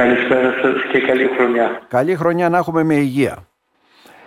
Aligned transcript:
Καλησπέρα 0.00 0.52
σας 0.62 0.74
και 0.92 1.00
καλή 1.00 1.30
χρονιά. 1.36 1.82
Καλή 1.88 2.16
χρονιά 2.16 2.48
να 2.48 2.58
έχουμε 2.58 2.82
με 2.82 2.94
υγεία. 2.94 3.36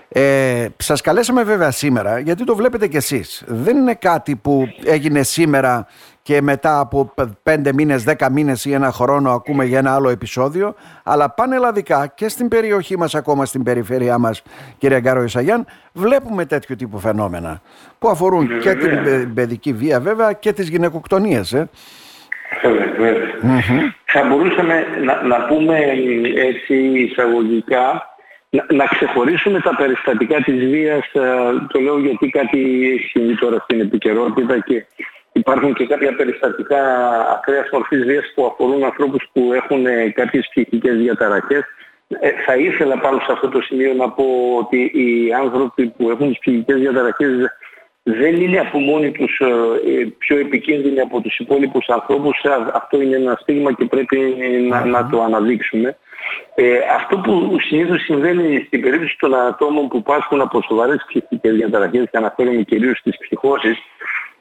Ε, 0.09 0.65
σας 0.77 1.01
καλέσαμε 1.01 1.43
βέβαια 1.43 1.71
σήμερα 1.71 2.19
γιατί 2.19 2.43
το 2.43 2.55
βλέπετε 2.55 2.87
κι 2.87 2.95
εσείς. 2.95 3.43
Δεν 3.47 3.77
είναι 3.77 3.93
κάτι 3.93 4.35
που 4.35 4.67
έγινε 4.85 5.23
σήμερα 5.23 5.87
και 6.21 6.41
μετά 6.41 6.79
από 6.79 7.13
πέντε 7.43 7.73
μήνες, 7.73 8.03
δέκα 8.03 8.29
μήνες 8.29 8.65
ή 8.65 8.71
ένα 8.73 8.91
χρόνο 8.91 9.31
ακούμε 9.31 9.65
για 9.65 9.77
ένα 9.77 9.93
άλλο 9.93 10.09
επεισόδιο 10.09 10.75
αλλά 11.03 11.29
πανελλαδικά 11.29 12.07
και 12.07 12.27
στην 12.29 12.47
περιοχή 12.47 12.97
μας 12.97 13.15
ακόμα 13.15 13.45
στην 13.45 13.63
περιφέρειά 13.63 14.17
μας 14.17 14.41
κύριε 14.77 14.99
Γκάρο 14.99 15.23
Ισαγιάν 15.23 15.65
βλέπουμε 15.93 16.45
τέτοιου 16.45 16.75
τύπου 16.75 16.99
φαινόμενα 16.99 17.61
που 17.99 18.09
αφορούν 18.09 18.59
και 18.59 18.73
την 18.73 19.33
παιδική 19.33 19.73
βία 19.73 19.99
βέβαια 19.99 20.33
και 20.33 20.53
τις 20.53 20.69
γυναικοκτονίες. 20.69 21.53
Ε. 21.53 21.69
Θα 24.05 24.23
μπορούσαμε 24.23 24.85
να, 25.03 25.21
να 25.23 25.45
πούμε 25.45 25.77
έτσι 26.35 26.75
εισαγωγικά 26.75 28.13
να, 28.49 28.65
να 28.69 28.85
ξεχωρίσουμε 28.85 29.59
τα 29.59 29.75
περιστατικά 29.75 30.37
της 30.41 30.65
βίας, 30.65 31.05
ε, 31.13 31.21
το 31.67 31.79
λέω 31.79 31.99
γιατί 31.99 32.29
κάτι 32.29 32.59
έχει 32.93 33.07
συμβεί 33.07 33.35
τώρα 33.35 33.59
στην 33.59 33.79
επικαιρότητα 33.79 34.59
και 34.59 34.85
υπάρχουν 35.31 35.73
και 35.73 35.85
κάποια 35.85 36.15
περιστατικά 36.15 36.81
ακραίας 37.35 37.69
μορφής 37.71 38.03
βίας 38.03 38.31
που 38.35 38.45
αφορούν 38.45 38.83
ανθρώπους 38.83 39.29
που 39.33 39.53
έχουν 39.53 39.85
ε, 39.85 40.09
κάποιες 40.09 40.47
ψυχικές 40.49 40.97
διαταραχές. 40.97 41.63
Ε, 42.19 42.29
θα 42.45 42.55
ήθελα 42.55 42.97
πάνω 42.99 43.19
σε 43.19 43.31
αυτό 43.31 43.49
το 43.49 43.61
σημείο 43.61 43.93
να 43.93 44.09
πω 44.09 44.25
ότι 44.59 44.77
οι 44.93 45.33
άνθρωποι 45.33 45.87
που 45.97 46.09
έχουν 46.09 46.29
τις 46.29 46.39
ψυχικές 46.39 46.79
διαταραχές 46.79 47.31
δεν 48.03 48.41
είναι 48.41 48.59
από 48.59 48.79
μόνοι 48.79 49.11
τους 49.11 49.41
πιο 50.17 50.37
επικίνδυνοι 50.37 50.99
από 50.99 51.21
τους 51.21 51.37
υπόλοιπους 51.37 51.87
ανθρώπους. 51.87 52.41
Αυτό 52.73 53.01
είναι 53.01 53.15
ένα 53.15 53.37
στίγμα 53.41 53.73
και 53.73 53.85
πρέπει 53.85 54.17
να, 54.69 54.85
να 54.85 55.09
το 55.09 55.21
αναδείξουμε. 55.21 55.97
Ε, 56.55 56.77
αυτό 56.95 57.17
που 57.17 57.57
συνήθως 57.59 58.01
συμβαίνει 58.01 58.63
στην 58.67 58.81
περίπτωση 58.81 59.15
των 59.19 59.35
ατόμων 59.35 59.87
που 59.87 60.01
πάσχουν 60.01 60.41
από 60.41 60.61
σοβαρές 60.61 61.05
ψυχικές 61.07 61.55
διαταραχές 61.55 62.07
και 62.11 62.17
αναφέρομαι 62.17 62.61
κυρίως 62.61 62.97
στις 62.97 63.17
ψυχώσεις 63.19 63.77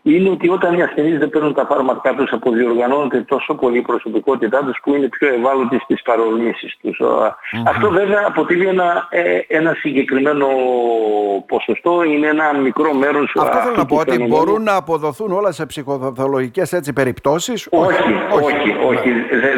είναι 0.03 0.31
ότι 0.31 0.49
όταν 0.49 0.79
οι 0.79 0.83
ασθενείς 0.83 1.19
δεν 1.19 1.29
παίρνουν 1.29 1.55
τα 1.55 1.67
φάρμακά 1.67 2.15
τους 2.15 2.33
αποδιοργανώνεται 2.33 3.21
τόσο 3.21 3.55
πολύ 3.55 3.79
η 3.79 3.83
προσωπικότητά 3.83 4.65
τους 4.65 4.79
που 4.83 4.95
είναι 4.95 5.09
πιο 5.09 5.29
ευάλωτοι 5.29 5.79
στις 5.79 6.03
παρορμήσεις 6.03 6.77
τους. 6.83 7.01
Αυτό 7.67 7.91
βέβαια 7.91 8.25
αποτελεί 8.27 8.67
ένα, 8.67 9.09
ε, 9.11 9.39
ένα 9.49 9.75
συγκεκριμένο 9.75 10.47
ποσοστό, 11.47 12.03
είναι 12.03 12.27
ένα 12.27 12.55
μικρό 12.55 12.95
μέρος. 12.95 13.33
Αυτό 13.39 13.59
θέλω 13.59 13.77
να 13.77 13.85
πω, 13.85 13.97
ότι 13.97 14.27
μπορούν 14.29 14.63
να 14.63 14.77
αποδοθούν 14.77 15.33
όλα 15.33 15.53
σε 15.53 15.67
ψυχοθεολογικές 15.67 16.73
έτσι 16.73 16.93
περιπτώσεις. 16.93 17.69
Όχι, 17.71 18.03
όχι, 18.33 18.45
όχι. 18.45 18.77
όχι. 18.87 19.11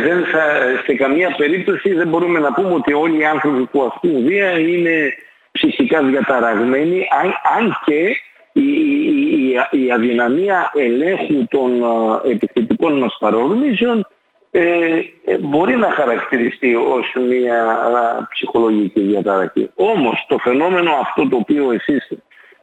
Δεν, 0.07 0.25
θα, 0.33 0.43
σε 0.87 0.95
καμία 0.95 1.35
περίπτωση 1.37 1.95
δεν 1.95 2.09
μπορούμε 2.09 2.39
να 2.39 2.53
πούμε 2.53 2.75
ότι 2.75 2.93
όλοι 2.93 3.19
οι 3.19 3.25
άνθρωποι 3.25 3.67
που 3.67 3.83
ασκούν 3.83 4.25
βία 4.27 4.59
είναι 4.59 5.15
ψυχικά 5.53 6.03
διαταραγμένοι, 6.03 7.07
αν, 7.23 7.33
αν 7.59 7.77
και 7.85 8.17
η, 8.53 8.63
η, 8.63 9.24
η 9.71 9.91
αδυναμία 9.91 10.71
ελέγχου 10.75 11.47
των 11.49 11.83
επιθετικών 12.31 12.99
μας 12.99 13.17
παρορμήσεων 13.21 14.07
ε, 14.57 15.01
ε, 15.25 15.39
μπορεί 15.39 15.77
να 15.77 15.91
χαρακτηριστεί 15.91 16.75
ως 16.75 17.17
μια 17.29 17.79
ψυχολογική 18.31 19.01
διαταραχή. 19.01 19.71
Όμως 19.75 20.25
το 20.29 20.39
φαινόμενο 20.39 20.91
αυτό 20.93 21.29
το 21.29 21.37
οποίο 21.37 21.73
εσείς 21.73 22.09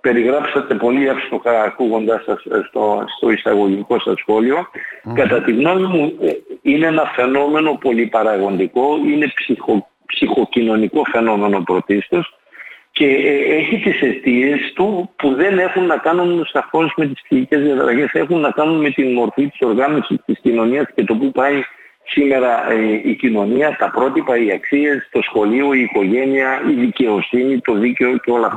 περιγράψατε 0.01 0.75
πολύ 0.75 1.07
εύστοχα 1.07 1.61
ακούγοντας 1.61 2.23
σας 2.23 2.43
ε, 2.45 2.65
στο, 2.67 3.03
στο 3.17 3.31
εισαγωγικό 3.31 3.99
σας 3.99 4.19
σχόλιο, 4.19 4.67
κατά 5.13 5.41
τη 5.41 5.51
γνώμη 5.51 5.87
μου 5.87 6.13
είναι 6.61 6.87
ένα 6.87 7.11
φαινόμενο 7.15 7.77
πολυπαραγοντικό, 7.81 8.97
είναι 9.05 9.31
ψυχο, 9.35 9.87
ψυχοκοινωνικό 10.05 11.03
φαινόμενο 11.11 11.61
πρωτίστως, 11.61 12.35
και 12.91 13.05
ε, 13.05 13.55
έχει 13.55 13.79
τις 13.79 14.01
αιστείες 14.01 14.73
του 14.73 15.09
που 15.15 15.33
δεν 15.33 15.59
έχουν 15.59 15.85
να 15.85 15.97
κάνουν 15.97 16.45
σαφώς 16.45 16.93
με 16.97 17.07
τις 17.07 17.21
ψυχικές 17.23 17.61
διαταραχές, 17.61 18.09
έχουν 18.13 18.39
να 18.39 18.51
κάνουν 18.51 18.81
με 18.81 18.89
την 18.89 19.13
μορφή 19.13 19.47
της 19.47 19.59
οργάνωσης 19.61 20.17
της 20.25 20.39
κοινωνίας 20.41 20.85
και 20.95 21.03
το 21.03 21.15
που 21.15 21.31
πάει 21.31 21.61
σήμερα 22.03 22.71
ε, 22.71 23.09
η 23.09 23.15
κοινωνία, 23.15 23.75
τα 23.79 23.91
πρότυπα, 23.91 24.37
οι 24.37 24.51
αξίες, 24.51 25.09
το 25.11 25.21
σχολείο, 25.21 25.73
η 25.73 25.81
οικογένεια, 25.81 26.61
η 26.69 26.73
δικαιοσύνη, 26.73 27.59
το 27.59 27.73
δίκαιο 27.73 28.17
και 28.17 28.31
όλα 28.31 28.47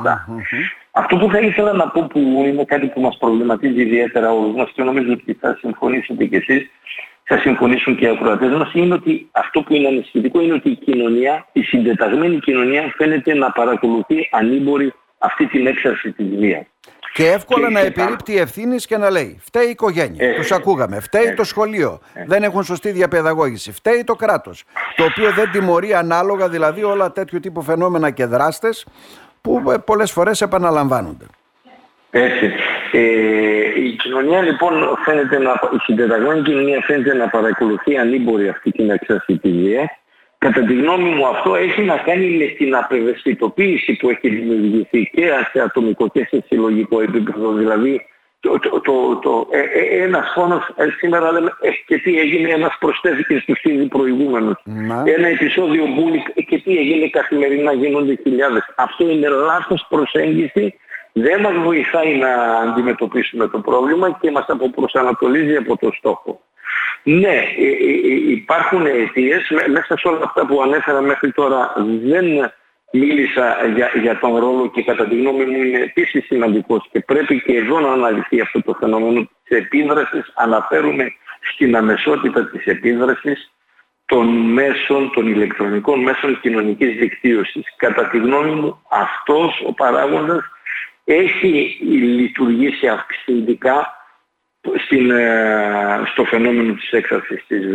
Αυτό 0.97 1.17
που 1.17 1.29
θα 1.31 1.39
ήθελα 1.39 1.73
να 1.73 1.87
πω 1.87 2.07
που 2.07 2.19
είναι 2.19 2.63
κάτι 2.63 2.87
που 2.87 3.01
μας 3.01 3.17
προβληματίζει 3.17 3.81
ιδιαίτερα 3.81 4.31
όλους 4.31 4.55
μας 4.55 4.69
και 4.73 4.83
νομίζω 4.83 5.11
ότι 5.11 5.33
θα 5.33 5.57
συμφωνήσετε 5.59 6.25
κι 6.25 6.35
εσείς, 6.35 6.69
θα 7.23 7.37
συμφωνήσουν 7.37 7.95
και 7.95 8.05
οι 8.05 8.07
ακροατές 8.07 8.49
μας, 8.49 8.73
είναι 8.73 8.93
ότι 8.93 9.29
αυτό 9.31 9.61
που 9.61 9.73
είναι 9.73 9.87
ανησυχητικό 9.87 10.41
είναι 10.41 10.53
ότι 10.53 10.69
η 10.69 10.75
κοινωνία, 10.75 11.47
η 11.51 11.61
συντεταγμένη 11.61 12.39
κοινωνία 12.39 12.93
φαίνεται 12.97 13.33
να 13.33 13.51
παρακολουθεί 13.51 14.29
ανήμπορη 14.31 14.93
αυτή 15.17 15.47
την 15.47 15.67
έξαρση 15.67 16.11
της 16.11 16.35
βίας. 16.35 16.65
Και 17.13 17.27
εύκολα 17.27 17.69
να 17.69 17.79
επιρρύπτει 17.79 18.37
ευθύνη 18.37 18.75
και 18.75 18.97
να 18.97 19.09
λέει: 19.09 19.39
Φταίει 19.41 19.65
η 19.65 19.69
οικογένεια. 19.69 20.27
Ε, 20.27 20.35
Τους 20.35 20.51
ακούγαμε. 20.51 20.99
Φταίει 20.99 21.25
ε, 21.25 21.33
το 21.33 21.43
σχολείο. 21.43 21.99
Ε. 22.13 22.23
Δεν 22.27 22.43
έχουν 22.43 22.63
σωστή 22.63 22.91
διαπαιδαγώγηση. 22.91 23.71
Φταίει 23.71 24.03
το 24.03 24.15
κράτος. 24.15 24.63
Το 24.95 25.03
οποίο 25.03 25.31
δεν 25.31 25.51
τιμωρεί 25.51 25.93
ανάλογα 25.93 26.49
δηλαδή 26.49 26.83
όλα 26.83 27.11
τέτοιου 27.11 27.39
τύπου 27.39 27.61
φαινόμενα 27.61 28.11
και 28.11 28.25
δράστες 28.25 28.85
που 29.45 29.71
ε, 29.71 29.77
πολλές 29.77 30.11
φορές 30.11 30.41
επαναλαμβάνονται. 30.41 31.25
Έτσι. 32.09 32.51
Ε, 32.91 32.99
η 33.79 33.89
κοινωνία 34.03 34.41
λοιπόν 34.41 34.73
φαίνεται 35.03 35.37
να, 35.37 35.51
η 35.51 35.77
συντεταγμένη 35.83 36.41
κοινωνία 36.41 36.81
φαίνεται 36.81 37.13
να 37.13 37.27
παρακολουθεί 37.29 37.97
ανήμπορη 37.97 38.49
αυτή 38.49 38.71
την 38.71 38.89
εξάρτηση 38.89 39.39
της 39.39 39.51
βίας. 39.51 39.87
Κατά 40.37 40.61
τη 40.61 40.73
γνώμη 40.73 41.09
μου 41.09 41.27
αυτό 41.27 41.55
έχει 41.55 41.81
να 41.81 41.97
κάνει 41.97 42.27
με 42.37 42.45
την 42.45 42.75
απευαισθητοποίηση 42.75 43.93
που 43.93 44.09
έχει 44.09 44.29
δημιουργηθεί 44.29 45.09
και 45.13 45.29
σε 45.51 45.59
ατομικό 45.61 46.07
και 46.07 46.27
σε 46.29 46.43
συλλογικό 46.47 47.01
επίπεδο. 47.01 47.51
Δηλαδή 47.53 48.01
το, 48.45 48.59
το, 48.59 48.79
το, 48.81 49.15
το 49.15 49.47
ε, 49.51 49.59
ε, 49.59 50.03
ένας 50.03 50.31
φόνος 50.35 50.73
ε, 50.75 50.87
σήμερα 50.97 51.31
λέμε 51.31 51.51
ε, 51.61 51.69
και 51.85 51.97
τι 51.97 52.19
έγινε 52.19 52.49
ένας 52.49 52.75
προσθέθηκε 52.79 53.39
στους 53.39 53.63
ήδη 53.63 53.85
προηγούμενους. 53.85 54.55
Ένα 55.05 55.27
επεισόδιο 55.27 55.83
bullying 55.97 56.43
και 56.47 56.57
τι 56.57 56.77
έγινε 56.77 57.07
καθημερινά 57.07 57.73
γίνονται 57.73 58.15
χιλιάδες. 58.23 58.63
Αυτό 58.75 59.09
είναι 59.09 59.27
λάθος 59.27 59.85
προσέγγιση 59.89 60.79
δεν 61.17 61.41
μας 61.41 61.53
βοηθάει 61.63 62.15
να 62.15 62.31
αντιμετωπίσουμε 62.59 63.47
το 63.47 63.59
πρόβλημα 63.59 64.17
και 64.21 64.31
μας 64.31 64.45
αποπροσανατολίζει 64.47 65.55
από 65.55 65.77
το 65.77 65.91
στόχο. 65.97 66.41
Ναι, 67.03 67.35
ε, 67.35 67.67
ε, 67.67 68.11
ε, 68.11 68.31
υπάρχουν 68.31 68.85
αιτίες, 68.85 69.51
μέσα 69.67 69.97
σε 69.97 70.07
όλα 70.07 70.21
αυτά 70.23 70.45
που 70.45 70.61
ανέφερα 70.61 71.01
μέχρι 71.01 71.31
τώρα 71.31 71.73
δεν 72.03 72.25
μίλησα 72.91 73.65
για, 73.75 73.91
για 74.01 74.19
τον 74.19 74.35
ρόλο 74.37 74.69
και 74.69 74.83
κατά 74.83 75.07
τη 75.07 75.15
γνώμη 75.15 75.45
μου 75.45 75.63
είναι 75.63 75.79
επίσης 75.79 76.25
σημαντικός 76.25 76.87
και 76.91 76.99
πρέπει 76.99 77.41
και 77.41 77.55
εδώ 77.55 77.79
να 77.79 77.91
αναλυθεί 77.91 78.41
αυτό 78.41 78.61
το 78.61 78.73
φαινόμενο 78.79 79.29
της 79.43 79.57
επίδρασης. 79.57 80.31
Αναφέρουμε 80.35 81.13
στην 81.53 81.75
αμεσότητα 81.75 82.49
της 82.49 82.65
επίδρασης 82.65 83.51
των 84.05 84.27
μέσων, 84.27 85.11
των 85.13 85.27
ηλεκτρονικών 85.27 85.99
μέσων 85.99 86.39
κοινωνικής 86.39 86.95
δικτύωσης. 86.95 87.63
Κατά 87.77 88.09
τη 88.09 88.17
γνώμη 88.17 88.51
μου 88.51 88.81
αυτός 88.89 89.63
ο 89.65 89.73
παράγοντας 89.73 90.43
έχει 91.03 91.77
λειτουργήσει 91.81 92.87
αυξητικά 92.87 93.93
στην, 94.85 95.11
ε, 95.11 96.01
στο 96.11 96.23
φαινόμενο 96.23 96.73
της 96.73 96.91
έξαρσης 96.91 97.45
της 97.47 97.65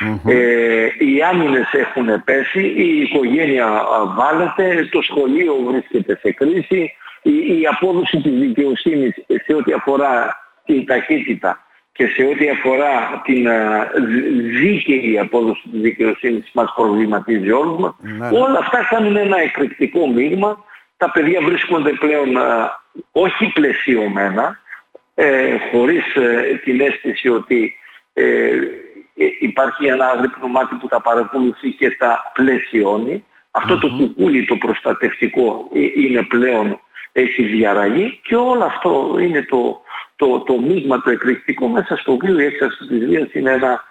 βιας 0.00 0.20
Ε, 0.24 0.86
οι 0.98 1.22
άμυνες 1.22 1.72
έχουν 1.72 2.24
πέσει, 2.24 2.66
η 2.76 3.00
οικογένεια 3.00 3.82
βάλετε, 4.16 4.88
το 4.90 5.02
σχολείο 5.02 5.54
βρίσκεται 5.66 6.18
σε 6.22 6.32
κρίση, 6.32 6.92
η, 7.22 7.60
η 7.60 7.66
απόδοση 7.70 8.20
της 8.20 8.32
δικαιοσύνης 8.32 9.14
σε 9.44 9.54
ό,τι 9.54 9.72
αφορά 9.72 10.36
την 10.64 10.86
ταχύτητα 10.86 11.60
και 11.92 12.06
σε 12.06 12.22
ό,τι 12.24 12.48
αφορά 12.48 13.22
την 13.24 13.46
uh, 13.48 13.86
δίκαιη 14.60 15.18
απόδοση 15.18 15.62
της 15.70 15.80
δικαιοσύνης 15.80 16.50
μας 16.52 16.72
προβληματίζει 16.76 17.50
όλους 17.50 17.80
μας. 17.80 17.94
Ναι. 18.00 18.26
Όλα 18.26 18.58
αυτά 18.58 18.86
κάνουν 18.90 19.16
ένα 19.16 19.40
εκρηκτικό 19.40 20.06
μείγμα 20.06 20.64
τα 20.96 21.10
παιδιά 21.10 21.40
βρίσκονται 21.42 21.92
πλέον 21.92 22.36
όχι 23.12 23.52
πλαισιωμένα, 23.52 24.58
ε, 25.14 25.56
χωρίς 25.70 26.14
ε, 26.14 26.60
την 26.64 26.80
αίσθηση 26.80 27.28
ότι 27.28 27.76
ε, 28.12 28.24
ε, 28.24 28.58
υπάρχει 29.56 29.86
ένα 29.86 30.06
άγρυπνο 30.06 30.48
μάτι 30.48 30.74
που 30.74 30.88
τα 30.88 31.00
παρακολουθεί 31.00 31.70
και 31.70 31.96
τα 31.98 32.30
πλαισιώνει. 32.34 33.24
το 33.80 33.88
κουκούλι 33.96 34.44
το 34.44 34.56
προστατευτικό 34.56 35.68
είναι 35.96 36.22
πλέον 36.22 36.80
έχει 37.12 37.42
διαραγεί 37.42 38.20
και 38.22 38.36
όλο 38.36 38.64
αυτό 38.64 39.16
είναι 39.20 39.42
το, 39.42 39.80
το, 40.16 40.40
το 40.40 40.60
μείγμα 40.60 41.02
το 41.02 41.10
εκρηκτικό 41.10 41.68
μέσα 41.68 41.96
στο 41.96 42.12
οποίο 42.12 42.40
η 42.40 42.44
έξαρση 42.44 42.86
της 42.86 43.06
βίας 43.06 43.32
είναι 43.32 43.50
ένα 43.50 43.82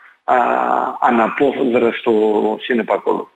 αναπόδραστο 1.00 2.12
συνεπακόλο 2.62 3.30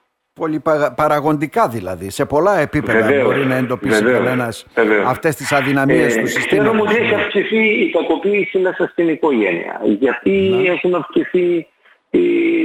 παραγοντικά 0.96 1.68
δηλαδή. 1.68 2.10
Σε 2.10 2.26
πολλά 2.26 2.60
επίπεδα 2.60 3.00
βεβαίως, 3.00 3.24
μπορεί 3.24 3.46
να 3.46 3.56
εντοπίσει 3.56 4.04
κανένας 4.04 4.66
αυτές 5.06 5.36
τις 5.36 5.52
αδυναμίες 5.52 6.16
ε, 6.16 6.22
του 6.22 6.28
συστήματος. 6.28 6.82
ότι 6.82 6.96
έχει 6.96 7.14
αυξηθεί 7.14 7.58
η 7.58 7.90
κακοποίηση 7.90 8.58
μέσα 8.58 8.88
στην 8.88 9.10
οικογένεια. 9.10 9.82
Γιατί 9.84 10.32
ναι. 10.32 10.70
έχουν 10.70 10.96
αυξηθεί 10.96 11.68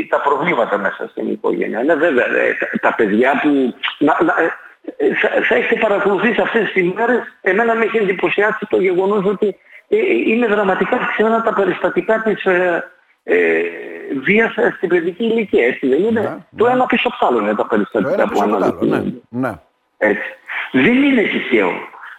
τα 0.08 0.20
προβλήματα 0.20 0.79
μέσα 0.79 1.08
στην 1.11 1.31
οικογένεια. 1.31 1.82
Ναι 1.82 1.94
βέβαια, 1.94 2.25
ε, 2.25 2.56
τα, 2.81 2.94
παιδιά 2.94 3.41
που... 3.43 3.75
Να, 3.99 4.17
να, 4.25 4.35
ε, 4.96 5.14
θα, 5.14 5.29
θα 5.49 5.55
έχετε 5.55 5.81
παρακολουθήσει 5.81 6.41
αυτές 6.41 6.73
τις 6.73 6.93
μέρες, 6.93 7.20
εμένα 7.41 7.75
με 7.75 7.85
έχει 7.85 7.96
εντυπωσιάσει 7.96 8.67
το 8.69 8.81
γεγονός 8.81 9.25
ότι 9.25 9.56
ε, 9.88 9.96
είναι 10.26 10.46
δραματικά 10.46 10.99
ξένα 11.12 11.43
τα 11.43 11.55
περιστατικά 11.55 12.23
της 12.23 12.44
ε, 12.44 12.85
ε, 13.25 13.62
βίας 14.23 14.55
στην 14.76 14.88
παιδική 14.88 15.25
ηλικία, 15.25 15.67
έτσι 15.67 15.88
δεν 15.88 16.05
είναι; 16.05 16.20
Ναι, 16.20 16.37
το 16.56 16.64
ναι. 16.67 16.73
ένα 16.73 16.87
πίσω 16.87 17.08
από 17.08 17.19
το 17.19 17.26
άλλο 17.26 17.38
είναι 17.41 17.55
τα 17.55 17.67
περιστατικά 17.67 18.29
που 18.29 18.43
αναλύουν. 18.43 18.88
Ναι, 18.88 19.02
ναι. 19.29 19.55
Έτσι. 19.99 20.29
Δεν 20.73 21.02
είναι 21.02 21.23
τυχαίο. 21.23 21.70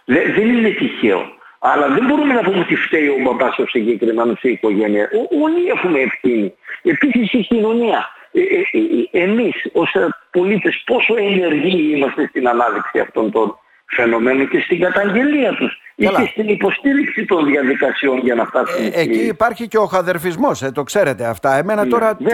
Δεν 0.04 0.48
είναι 0.48 0.68
τυχαίο. 0.68 1.35
Αλλά 1.72 1.88
δεν 1.88 2.04
μπορούμε 2.06 2.34
να 2.34 2.42
πούμε 2.42 2.58
ότι 2.58 2.76
φταίει 2.76 3.08
ο 3.08 3.18
μπαμπάς 3.22 3.58
ο 3.58 3.66
συγκεκριμένος 3.66 4.42
η 4.42 4.50
οικογένεια. 4.50 5.10
Όλοι 5.42 5.66
έχουμε 5.74 5.98
ευθύνη. 5.98 6.54
Επίσης 6.82 7.32
η 7.32 7.42
κοινωνία. 7.42 8.08
Ε, 8.32 8.40
ε, 8.40 8.78
ε, 9.12 9.22
εμείς 9.22 9.54
ως 9.72 9.96
πολίτες 10.30 10.82
πόσο 10.86 11.14
ενεργοί 11.16 11.96
είμαστε 11.96 12.26
στην 12.26 12.48
ανάδειξη 12.48 12.98
αυτών 12.98 13.30
των 13.30 13.58
φαινομένων 13.86 14.48
και 14.48 14.60
στην 14.60 14.80
καταγγελία 14.80 15.52
τους. 15.52 15.80
Καλά. 16.04 16.20
και 16.20 16.28
στην 16.30 16.48
υποστήριξη 16.48 17.24
των 17.24 17.44
διαδικασιών 17.44 18.18
για 18.18 18.34
να 18.34 18.44
φτάσουμε. 18.44 18.86
Ε, 18.86 19.00
εκεί 19.00 19.18
υπάρχει 19.18 19.68
και 19.68 19.78
ο 19.78 19.86
χαδερφισμός, 19.86 20.62
ε, 20.62 20.70
το 20.70 20.82
ξέρετε 20.82 21.24
αυτά. 21.26 21.56
Εμένα 21.56 21.84
ναι, 21.84 21.90
τώρα 21.90 22.16
τι 22.16 22.24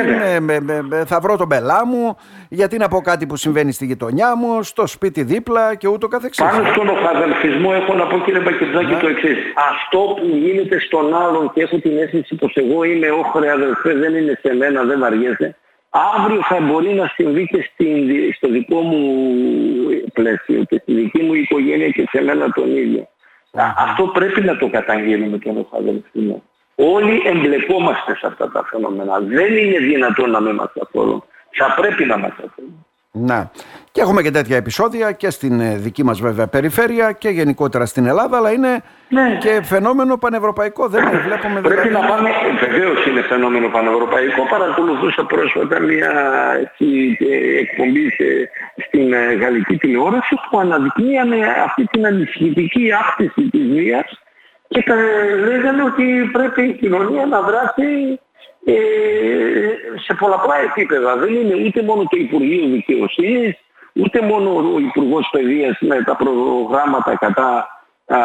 με, 0.40 0.60
με, 0.60 1.04
θα 1.06 1.20
βρω 1.20 1.36
τον 1.36 1.48
πελά 1.48 1.86
μου, 1.86 2.16
γιατί 2.48 2.76
να 2.76 2.88
πω 2.88 3.00
κάτι 3.00 3.26
που 3.26 3.36
συμβαίνει 3.36 3.72
στη 3.72 3.86
γειτονιά 3.86 4.36
μου, 4.36 4.62
στο 4.62 4.86
σπίτι 4.86 5.22
δίπλα 5.22 5.74
και 5.74 5.88
ούτω 5.88 6.08
καθεξής. 6.08 6.44
Πάνω 6.44 6.64
στον 6.72 6.88
χαδερφισμό 6.96 7.70
έχω 7.74 7.94
να 7.94 8.06
πω 8.06 8.18
κύριε 8.18 8.40
Μπακετζάκη 8.40 8.92
ναι. 8.92 9.00
το 9.00 9.06
εξής. 9.06 9.36
Αυτό 9.70 9.98
που 9.98 10.26
γίνεται 10.36 10.78
στον 10.78 11.14
άλλον 11.14 11.52
και 11.52 11.62
έχω 11.62 11.78
την 11.78 11.98
αίσθηση 11.98 12.34
πως 12.34 12.52
εγώ 12.54 12.84
είμαι 12.84 13.10
όχρε 13.10 13.50
αδελφέ, 13.50 13.94
δεν 13.94 14.14
είναι 14.14 14.38
σε 14.42 14.54
μένα, 14.54 14.82
δεν 14.82 15.04
αργέσαι. 15.04 15.56
Αύριο 16.16 16.40
θα 16.48 16.60
μπορεί 16.60 16.94
να 16.94 17.06
συμβεί 17.14 17.46
και 17.46 17.70
στην, 17.72 18.08
στο 18.36 18.48
δικό 18.48 18.80
μου 18.80 19.02
πλαίσιο 20.12 20.64
και 20.68 20.78
στη 20.82 20.92
δική 20.94 21.22
μου 21.22 21.34
οικογένεια 21.34 21.88
και 21.88 22.08
σε 22.10 22.22
μένα 22.22 22.50
τον 22.50 22.76
ίδιο. 22.76 23.08
Αυτό 23.60 24.06
πρέπει 24.06 24.40
να 24.40 24.56
το 24.56 24.68
καταγγείλουμε 24.68 25.38
τον 25.38 25.68
αδελφινό. 25.70 26.42
Όλοι 26.74 27.22
εμπλεκόμαστε 27.24 28.16
σε 28.16 28.26
αυτά 28.26 28.50
τα 28.50 28.64
φαινόμενα. 28.64 29.20
Δεν 29.20 29.56
είναι 29.56 29.78
δυνατόν 29.78 30.30
να 30.30 30.40
μην 30.40 30.54
μας 30.54 30.72
αφορούν. 30.82 31.24
Θα 31.50 31.74
πρέπει 31.74 32.04
να 32.04 32.18
μας 32.18 32.30
αφορούν. 32.30 32.86
Να. 33.14 33.50
Και 33.92 34.00
έχουμε 34.00 34.22
και 34.22 34.30
τέτοια 34.30 34.56
επεισόδια 34.56 35.12
και 35.12 35.30
στην 35.30 35.60
ε, 35.60 35.76
δική 35.76 36.04
μας 36.04 36.20
βέβαια 36.20 36.46
περιφέρεια 36.46 37.12
και 37.12 37.28
γενικότερα 37.28 37.86
στην 37.86 38.06
Ελλάδα, 38.06 38.36
αλλά 38.36 38.52
είναι 38.52 38.82
ναι. 39.08 39.38
και 39.40 39.60
φαινόμενο 39.62 40.16
πανευρωπαϊκό. 40.16 40.88
Δεν 40.88 41.04
βλέπουμε 41.24 41.60
Πρέπει 41.60 41.88
να 41.88 42.00
πάμε, 42.00 42.30
βεβαίως 42.60 43.06
είναι 43.06 43.20
φαινόμενο 43.20 43.68
πανευρωπαϊκό. 43.68 44.46
Παρακολουθούσα 44.50 45.24
πρόσφατα 45.24 45.80
μια 45.80 46.12
έτσι, 46.60 47.16
εκπομπή 47.60 48.10
στην 48.86 49.12
ε, 49.12 49.32
γαλλική 49.32 49.76
τηλεόραση 49.76 50.34
που 50.50 50.58
αναδεικνύανε 50.58 51.36
αυτή 51.64 51.84
την 51.84 52.06
ανησυχητική 52.06 52.92
άκτηση 52.92 53.50
της 53.50 53.66
βίας 53.66 54.22
και 54.68 54.82
τα 54.82 54.94
λέγανε 55.46 55.82
ότι 55.82 56.30
πρέπει 56.32 56.62
η 56.62 56.72
κοινωνία 56.72 57.26
να 57.26 57.40
δράσει 57.40 58.20
ε, 58.64 58.72
σε 60.04 60.14
πολλαπλά 60.14 60.60
επίπεδα. 60.60 61.16
Δεν 61.16 61.34
είναι 61.34 61.54
ούτε 61.66 61.82
μόνο 61.82 62.02
το 62.02 62.16
Υπουργείο 62.16 62.66
Δικαιοσύνης, 62.66 63.54
ούτε 63.92 64.20
μόνο 64.20 64.72
ο 64.74 64.78
Υπουργός 64.78 65.28
Παιδείας 65.32 65.76
με 65.80 66.02
τα 66.02 66.16
προγράμματα 66.16 67.16
κατά 67.16 67.66
α, 68.06 68.18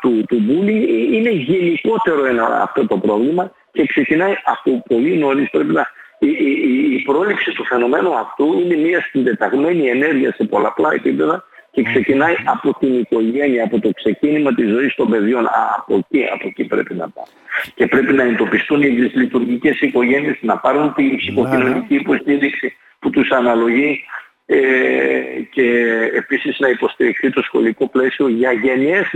του, 0.00 0.24
του 0.28 0.36
Είναι 1.12 1.30
γενικότερο 1.30 2.24
ένα, 2.24 2.60
αυτό 2.62 2.86
το 2.86 2.98
πρόβλημα 2.98 3.50
και 3.72 3.86
ξεκινάει 3.86 4.34
από 4.44 4.82
πολύ 4.88 5.16
νωρίς. 5.16 5.50
Πρέπει 5.50 5.72
να, 5.72 5.86
η, 6.18 6.28
η, 6.28 6.94
η 6.94 7.02
πρόληψη 7.02 7.52
του 7.52 7.64
φαινομένου 7.64 8.14
αυτού 8.14 8.60
είναι 8.60 8.76
μια 8.76 9.00
συντεταγμένη 9.00 9.88
ενέργεια 9.88 10.34
σε 10.34 10.44
πολλαπλά 10.44 10.92
επίπεδα 10.92 11.44
και 11.74 11.82
ξεκινάει 11.82 12.34
από 12.44 12.78
την 12.78 12.98
οικογένεια, 12.98 13.64
από 13.64 13.80
το 13.80 13.90
ξεκίνημα 13.94 14.54
της 14.54 14.68
ζωής 14.68 14.94
των 14.94 15.10
παιδιών. 15.10 15.46
Α, 15.46 15.74
από 15.78 15.94
εκεί, 15.96 16.24
από 16.32 16.46
εκεί 16.46 16.64
πρέπει 16.64 16.94
να 16.94 17.08
πάμε. 17.08 17.28
Και 17.74 17.86
πρέπει 17.86 18.12
να 18.12 18.22
εντοπιστούν 18.22 18.82
οι 18.82 18.86
λειτουργικές 19.14 19.80
οικογένειες, 19.80 20.36
να 20.40 20.56
πάρουν 20.56 20.94
την 20.94 21.16
ψυχοκοινωνική 21.16 21.94
υποστήριξη 21.94 22.76
που 22.98 23.10
τους 23.10 23.30
αναλογεί 23.30 24.04
ε, 24.46 24.58
και 25.50 25.68
επίσης 26.14 26.58
να 26.58 26.68
υποστηριχθεί 26.68 27.30
το 27.30 27.42
σχολικό 27.42 27.88
πλαίσιο 27.88 28.28
για 28.28 28.52
γενιές 28.52 29.10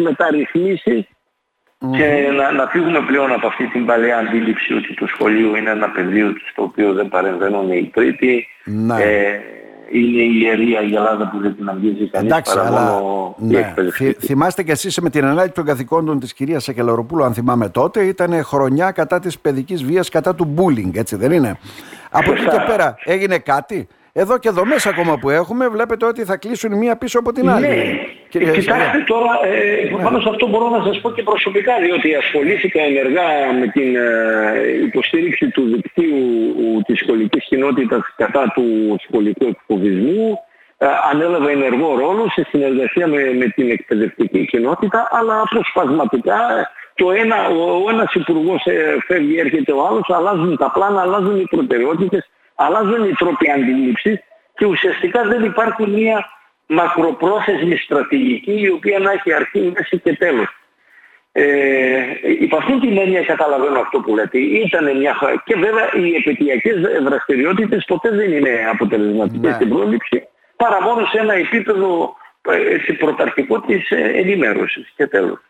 και 1.78 2.30
να, 2.36 2.52
να 2.52 2.66
φύγουμε 2.66 3.00
πλέον 3.06 3.32
από 3.32 3.46
αυτή 3.46 3.66
την 3.66 3.86
παλαιά 3.86 4.18
αντίληψη 4.18 4.74
ότι 4.74 4.94
το 4.94 5.06
σχολείο 5.06 5.56
είναι 5.56 5.70
ένα 5.70 5.90
πεδίο 5.90 6.34
στο 6.50 6.62
οποίο 6.62 6.92
δεν 6.92 7.08
παρεμβαίνουν 7.08 7.72
οι 7.72 7.90
τρίτοι. 7.94 8.46
Ναι. 8.64 8.94
Ε, 9.02 9.40
είναι 9.92 10.22
η 10.22 10.40
ιερή 10.42 10.76
Αγελάδα 10.76 11.28
που 11.28 11.38
δεν 11.40 11.56
την 11.56 11.68
αγγίζει 11.68 12.08
κανείς 12.08 12.30
Εντάξει, 12.30 12.54
παρά 12.54 12.66
αλλά... 12.66 12.92
μόνο 12.92 13.18
ναι. 13.38 13.74
Θυμάστε 14.18 14.62
κι 14.62 14.70
εσείς 14.70 15.00
με 15.00 15.10
την 15.10 15.24
ανάγκη 15.24 15.52
των 15.52 15.64
καθηκόντων 15.64 16.20
της 16.20 16.34
κυρίας 16.34 16.64
Σακελαροπούλου 16.64 17.24
αν 17.24 17.34
θυμάμαι 17.34 17.68
τότε 17.68 18.02
ήταν 18.02 18.42
χρονιά 18.44 18.90
κατά 18.90 19.18
της 19.18 19.38
παιδικής 19.38 19.84
βίας 19.84 20.08
κατά 20.08 20.34
του 20.34 20.54
bullying 20.56 20.96
έτσι 20.96 21.16
δεν 21.16 21.32
είναι; 21.32 21.58
Από 22.10 22.32
εκεί 22.32 22.44
και 22.44 22.64
πέρα 22.66 22.96
έγινε 23.04 23.38
κάτι; 23.38 23.88
Εδώ 24.12 24.38
και 24.38 24.50
δομές 24.50 24.86
ακόμα 24.86 25.18
που 25.18 25.30
έχουμε 25.30 25.68
βλέπετε 25.68 26.06
ότι 26.06 26.24
θα 26.24 26.36
κλείσουν 26.36 26.76
μία 26.76 26.96
πίσω 26.96 27.18
από 27.18 27.32
την 27.32 27.48
άλλη. 27.50 27.66
Ναι. 27.66 27.82
Κύριε 28.28 28.52
Κοιτάξτε 28.52 29.04
τώρα, 29.06 29.32
ε, 29.44 29.94
ναι. 29.96 30.02
πάνω 30.02 30.20
σε 30.20 30.28
αυτό 30.28 30.48
μπορώ 30.48 30.68
να 30.68 30.84
σας 30.84 31.00
πω 31.00 31.10
και 31.10 31.22
προσωπικά, 31.22 31.72
διότι 31.84 32.14
ασχολήθηκα 32.14 32.80
ενεργά 32.82 33.28
με 33.60 33.66
την 33.66 33.96
ε, 33.96 34.02
υποστήριξη 34.86 35.48
του 35.48 35.62
δικτύου 35.74 36.22
της 36.26 36.37
σχολικής 36.98 37.44
κοινότητας 37.44 38.00
κατά 38.16 38.52
του 38.54 38.96
σχολικού 39.02 39.46
εκφοβισμού. 39.46 40.38
Ε, 40.80 40.86
ανέλαβα 41.10 41.50
ενεργό 41.50 41.98
ρόλο 41.98 42.30
σε 42.30 42.46
συνεργασία 42.50 43.06
με, 43.06 43.34
με 43.38 43.46
την 43.46 43.70
εκπαιδευτική 43.70 44.46
κοινότητα, 44.46 45.08
αλλά 45.10 45.40
αποσπασματικά 45.40 46.70
το 46.94 47.10
ένα, 47.10 47.48
ο, 47.48 47.84
ο 47.84 47.90
ένας 47.90 48.14
υπουργός 48.14 48.64
ε, 48.64 48.96
φεύγει, 49.06 49.38
έρχεται 49.38 49.72
ο 49.72 49.86
άλλος, 49.86 50.10
αλλάζουν 50.10 50.56
τα 50.56 50.70
πλάνα, 50.70 51.00
αλλάζουν 51.00 51.40
οι 51.40 51.46
προτεραιότητες 51.50 52.30
αλλάζουν 52.58 53.04
οι 53.04 53.12
τρόποι 53.12 53.50
αντίληψης 53.50 54.18
και 54.54 54.66
ουσιαστικά 54.66 55.22
δεν 55.22 55.44
υπάρχει 55.44 55.86
μια 55.86 56.26
μακροπρόθεσμη 56.66 57.76
στρατηγική 57.76 58.60
η 58.60 58.68
οποία 58.68 58.98
να 58.98 59.12
έχει 59.12 59.32
αρχή, 59.32 59.72
μέση 59.76 59.98
και 59.98 60.16
τέλος. 60.16 60.48
Ε, 61.40 62.42
υπ' 62.44 62.54
αυτήν 62.54 62.80
την 62.80 62.98
έννοια 62.98 63.22
καταλαβαίνω 63.22 63.80
αυτό 63.80 64.00
που 64.00 64.14
λέτε. 64.14 64.38
Ήταν 64.38 64.96
μια... 64.96 65.14
Και 65.44 65.54
βέβαια 65.64 65.86
οι 65.94 66.14
επαιτειακές 66.14 66.76
δραστηριότητες 67.02 67.84
ποτέ 67.84 68.10
δεν 68.10 68.32
είναι 68.32 68.52
αποτελεσματικές 68.72 69.50
ναι. 69.50 69.54
στην 69.54 69.68
πρόληψη 69.68 70.28
παρά 70.56 70.82
μόνο 70.82 71.06
σε 71.06 71.18
ένα 71.18 71.34
επίπεδο 71.34 72.16
ε, 72.50 72.74
έτσι, 72.74 72.92
πρωταρχικό 72.92 73.60
της 73.60 73.90
ε, 73.90 74.10
ενημέρωσης 74.14 74.92
και 74.96 75.06
τελος 75.06 75.40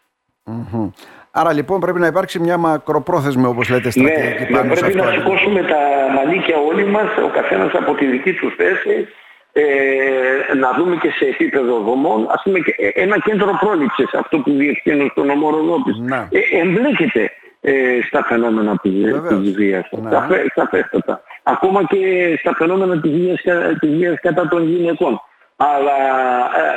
Άρα 1.31 1.53
λοιπόν 1.53 1.81
πρέπει 1.81 1.99
να 1.99 2.07
υπάρξει 2.07 2.39
μια 2.39 2.57
μακροπρόθεσμη 2.57 3.47
όπως 3.47 3.69
λέτε 3.71 3.91
στρατηγική 3.91 4.53
ναι, 4.53 4.59
πάνω 4.59 4.73
πρέπει 4.75 4.97
να 4.97 5.11
σηκώσουμε 5.11 5.62
τα 5.62 5.81
μανίκια 6.15 6.57
όλοι 6.69 6.85
μας, 6.87 7.11
ο 7.25 7.29
καθένας 7.29 7.73
από 7.73 7.95
τη 7.95 8.07
δική 8.07 8.33
του 8.33 8.53
θέση, 8.57 9.09
ε, 9.52 10.55
να 10.55 10.73
δούμε 10.73 10.97
και 10.97 11.11
σε 11.11 11.25
επίπεδο 11.25 11.81
δομών, 11.81 12.26
ας 12.31 12.43
πούμε 12.45 12.59
ένα 12.95 13.19
κέντρο 13.19 13.59
πρόληψης, 13.61 14.14
αυτό 14.14 14.38
που 14.38 14.50
διευθύνω 14.50 15.09
στον 15.11 15.26
νομό 15.26 15.50
ναι. 15.99 16.28
ε, 16.31 16.59
εμπλέκεται 16.61 17.31
ε, 17.61 17.99
στα 18.07 18.25
φαινόμενα 18.25 18.76
της, 18.83 18.93
της 19.28 19.52
βίας, 19.52 19.88
ναι. 19.90 20.19
σαφέστατα. 20.55 21.23
Ακόμα 21.43 21.85
και 21.85 22.35
στα 22.38 22.55
φαινόμενα 22.55 23.00
της 23.00 23.11
βίας, 23.11 23.43
της 23.81 23.97
βίας 23.97 24.21
κατά 24.21 24.49
των 24.49 24.69
γυναικών. 24.69 25.21
Αλλά 25.57 25.97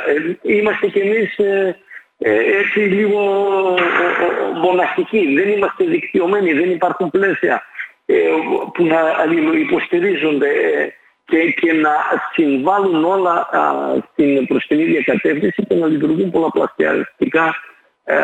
ε, 0.06 0.12
ε 0.12 0.56
είμαστε 0.56 0.86
κι 0.86 0.98
εμείς 0.98 1.38
ε, 1.38 1.76
ε, 2.18 2.34
έτσι 2.60 2.78
λίγο 2.78 3.20
μοναχικοί. 4.62 5.34
Δεν 5.34 5.48
είμαστε 5.48 5.84
δικτυωμένοι, 5.84 6.52
δεν 6.52 6.70
υπάρχουν 6.70 7.10
πλαίσια 7.10 7.62
ε, 8.06 8.14
που 8.74 8.84
να 8.84 9.00
υποστηρίζονται 9.58 10.48
και, 11.32 11.50
και 11.50 11.72
να 11.72 11.94
συμβάλλουν 12.32 13.04
όλα 13.04 13.48
στην, 14.12 14.46
προς 14.46 14.66
την 14.66 14.78
ίδια 14.78 15.02
κατεύθυνση 15.02 15.64
και 15.68 15.74
να 15.74 15.86
λειτουργούν 15.86 16.30
πολλαπλασιαστικά 16.30 17.54
ε, 18.04 18.16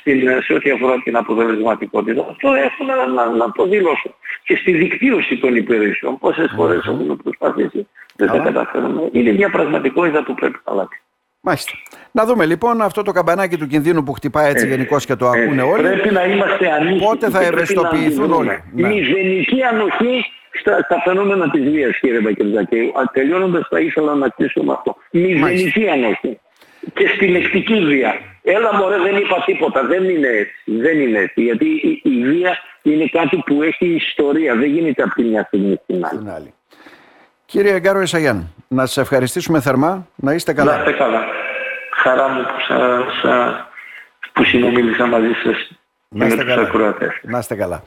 στην, 0.00 0.42
σε 0.42 0.52
ό,τι 0.52 0.70
αφορά 0.70 1.02
την 1.02 1.16
αποτελεσματικότητα. 1.16 2.26
Αυτό 2.30 2.52
έχω 2.52 2.84
να, 2.84 3.06
να, 3.06 3.30
να 3.30 3.52
το 3.52 3.66
δηλώσω. 3.66 4.14
Και 4.44 4.56
στη 4.56 4.72
δικτύωση 4.72 5.36
των 5.38 5.56
υπηρεσιών, 5.56 6.18
πόσες 6.18 6.52
φορές 6.56 6.86
έχουμε 6.86 7.16
προσπαθήσει, 7.22 7.88
δεν 8.16 8.28
τα 8.28 8.38
καταφέρουμε. 8.38 9.08
Είναι 9.12 9.32
μια 9.32 9.50
πραγματικότητα 9.50 10.22
που 10.22 10.34
πρέπει 10.34 10.58
να 10.64 10.72
αλλάξει. 10.72 11.02
Μάλιστα. 11.46 11.72
Να 12.10 12.24
δούμε 12.24 12.46
λοιπόν 12.46 12.80
αυτό 12.80 13.02
το 13.02 13.12
καμπανάκι 13.12 13.56
του 13.56 13.66
κινδύνου 13.66 14.02
που 14.02 14.12
χτυπάει 14.12 14.50
έτσι 14.50 14.66
ε, 14.66 14.68
γενικώς 14.68 15.06
και 15.06 15.14
το 15.14 15.28
ακούνε 15.28 15.62
ε, 15.62 15.64
όλοι. 15.64 15.82
Πρέπει 15.82 16.12
να 16.12 16.24
είμαστε 16.24 16.72
ανήσυχοι. 16.72 17.04
Πότε 17.04 17.30
θα 17.30 17.40
ευαισθητοποιηθούν 17.40 18.32
όλοι. 18.32 18.62
Ναι. 18.72 18.88
Μηδενική 18.88 19.62
ανοχή 19.62 20.24
στα, 20.60 20.82
στα 20.82 21.02
φαινόμενα 21.04 21.50
της 21.50 21.70
βίας 21.70 21.98
κύριε 21.98 22.20
Μπακερδάκη. 22.20 22.92
Τελειώνοντας 23.12 23.66
θα 23.70 23.80
ήθελα 23.80 24.14
να 24.14 24.28
κλείσω 24.28 24.62
με 24.62 24.72
αυτό. 24.72 24.96
Μηδενική 25.10 25.88
ανοχή. 25.88 26.38
και 26.94 27.08
στη 27.14 27.26
λεκτική 27.26 27.84
βία. 27.84 28.14
Έλα 28.42 28.74
μωρέ 28.74 28.98
δεν 28.98 29.16
είπα 29.16 29.42
τίποτα, 29.46 29.86
δεν 29.86 30.04
είναι 30.04 30.28
έτσι, 30.28 30.54
δεν 30.64 31.00
είναι 31.00 31.18
έτσι. 31.18 31.42
Γιατί 31.42 31.66
η, 31.66 32.00
η 32.04 32.22
βία 32.22 32.58
είναι 32.82 33.06
κάτι 33.06 33.36
που 33.46 33.62
έχει 33.62 33.86
ιστορία, 33.86 34.56
δεν 34.56 34.70
γίνεται 34.70 35.02
από 35.02 35.14
τη 35.14 35.22
μια 35.22 35.44
στιγμή 35.46 35.80
στην 35.84 36.04
άλλη. 36.04 36.54
Κύριε 37.54 37.78
Γκάρο 37.78 38.00
Ισαγιάν, 38.00 38.52
να 38.68 38.86
σας 38.86 38.96
ευχαριστήσουμε 38.96 39.60
θερμά, 39.60 40.06
να 40.14 40.32
είστε 40.32 40.52
καλά. 40.52 40.72
Να 40.72 40.78
είστε 40.78 40.92
καλά. 40.92 41.20
Χαρά 42.02 42.28
μου 42.28 42.42
που, 42.42 42.60
σα, 43.22 43.46
που 44.32 44.44
συνομίλησα 44.44 45.06
μαζί 45.06 45.32
σας. 45.44 45.70
Να 46.08 46.26
είστε 46.26 46.44
καλά. 46.44 46.96
Να 47.22 47.38
είστε 47.38 47.54
καλά. 47.54 47.82